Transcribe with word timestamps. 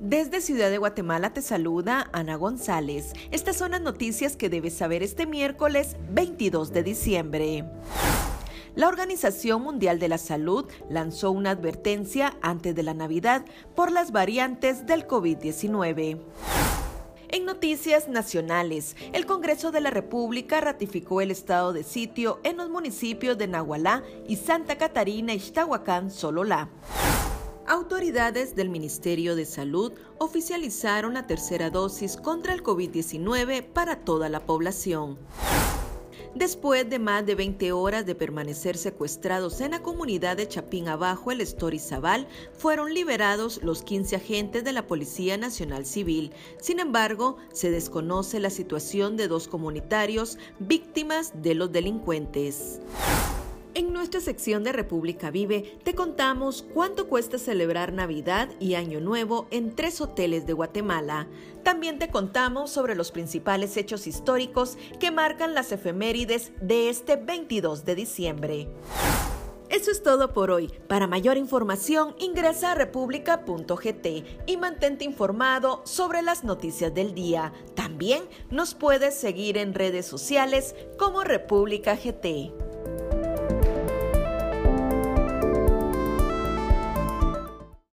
Desde 0.00 0.40
Ciudad 0.40 0.70
de 0.70 0.78
Guatemala 0.78 1.34
te 1.34 1.42
saluda 1.42 2.08
Ana 2.14 2.36
González. 2.36 3.12
Estas 3.32 3.58
son 3.58 3.72
las 3.72 3.82
noticias 3.82 4.34
que 4.34 4.48
debes 4.48 4.72
saber 4.72 5.02
este 5.02 5.26
miércoles 5.26 5.94
22 6.10 6.72
de 6.72 6.82
diciembre. 6.82 7.64
La 8.74 8.88
Organización 8.88 9.60
Mundial 9.60 9.98
de 9.98 10.08
la 10.08 10.16
Salud 10.16 10.64
lanzó 10.88 11.30
una 11.32 11.50
advertencia 11.50 12.34
antes 12.40 12.74
de 12.74 12.82
la 12.82 12.94
Navidad 12.94 13.44
por 13.76 13.92
las 13.92 14.10
variantes 14.10 14.86
del 14.86 15.06
COVID-19. 15.06 16.18
En 17.28 17.44
noticias 17.44 18.08
nacionales, 18.08 18.96
el 19.12 19.26
Congreso 19.26 19.70
de 19.70 19.82
la 19.82 19.90
República 19.90 20.62
ratificó 20.62 21.20
el 21.20 21.30
estado 21.30 21.74
de 21.74 21.82
sitio 21.82 22.40
en 22.42 22.56
los 22.56 22.70
municipios 22.70 23.36
de 23.36 23.48
Nahualá 23.48 24.02
y 24.26 24.36
Santa 24.36 24.78
Catarina, 24.78 25.34
Ixtahuacán, 25.34 26.10
Sololá. 26.10 26.70
Autoridades 27.70 28.56
del 28.56 28.68
Ministerio 28.68 29.36
de 29.36 29.46
Salud 29.46 29.92
oficializaron 30.18 31.14
la 31.14 31.28
tercera 31.28 31.70
dosis 31.70 32.16
contra 32.16 32.52
el 32.52 32.64
COVID-19 32.64 33.62
para 33.62 34.04
toda 34.04 34.28
la 34.28 34.44
población. 34.44 35.16
Después 36.34 36.90
de 36.90 36.98
más 36.98 37.24
de 37.24 37.36
20 37.36 37.70
horas 37.70 38.06
de 38.06 38.16
permanecer 38.16 38.76
secuestrados 38.76 39.60
en 39.60 39.70
la 39.70 39.82
comunidad 39.82 40.36
de 40.36 40.48
Chapín 40.48 40.88
Abajo, 40.88 41.30
el 41.30 41.40
Estorizabal, 41.40 42.26
fueron 42.58 42.92
liberados 42.92 43.62
los 43.62 43.84
15 43.84 44.16
agentes 44.16 44.64
de 44.64 44.72
la 44.72 44.88
Policía 44.88 45.38
Nacional 45.38 45.86
Civil. 45.86 46.32
Sin 46.60 46.80
embargo, 46.80 47.36
se 47.52 47.70
desconoce 47.70 48.40
la 48.40 48.50
situación 48.50 49.16
de 49.16 49.28
dos 49.28 49.46
comunitarios 49.46 50.38
víctimas 50.58 51.40
de 51.40 51.54
los 51.54 51.70
delincuentes. 51.70 52.80
Nuestra 54.00 54.22
sección 54.22 54.64
de 54.64 54.72
República 54.72 55.30
Vive 55.30 55.78
te 55.84 55.94
contamos 55.94 56.64
cuánto 56.72 57.06
cuesta 57.06 57.36
celebrar 57.36 57.92
Navidad 57.92 58.48
y 58.58 58.72
Año 58.72 58.98
Nuevo 58.98 59.46
en 59.50 59.76
tres 59.76 60.00
hoteles 60.00 60.46
de 60.46 60.54
Guatemala. 60.54 61.26
También 61.64 61.98
te 61.98 62.08
contamos 62.08 62.70
sobre 62.70 62.94
los 62.94 63.10
principales 63.10 63.76
hechos 63.76 64.06
históricos 64.06 64.78
que 64.98 65.10
marcan 65.10 65.52
las 65.52 65.70
efemérides 65.70 66.50
de 66.62 66.88
este 66.88 67.16
22 67.16 67.84
de 67.84 67.94
diciembre. 67.94 68.68
Eso 69.68 69.90
es 69.90 70.02
todo 70.02 70.32
por 70.32 70.50
hoy. 70.50 70.72
Para 70.88 71.06
mayor 71.06 71.36
información 71.36 72.14
ingresa 72.18 72.72
a 72.72 72.74
república.gt 72.76 74.06
y 74.46 74.56
mantente 74.56 75.04
informado 75.04 75.82
sobre 75.84 76.22
las 76.22 76.42
noticias 76.42 76.94
del 76.94 77.14
día. 77.14 77.52
También 77.74 78.22
nos 78.48 78.74
puedes 78.74 79.14
seguir 79.14 79.58
en 79.58 79.74
redes 79.74 80.06
sociales 80.06 80.74
como 80.96 81.22
República 81.22 81.96
GT. 81.96 82.69